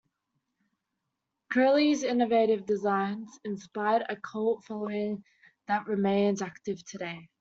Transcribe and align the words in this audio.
Curlee's 1.53 2.01
innovative 2.01 2.65
designs 2.65 3.39
inspired 3.45 4.03
a 4.09 4.15
cult 4.15 4.63
following 4.65 5.23
that 5.67 5.85
remains 5.85 6.41
active 6.41 6.83
today. 6.87 7.29